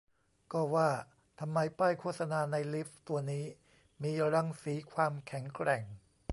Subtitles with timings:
[0.53, 0.89] ก็ว่า
[1.39, 3.45] ทำไมป้ายโฆษณาในลิฟต์ตัวนี้
[4.03, 5.83] มีรังสีความแข็งแกร่ง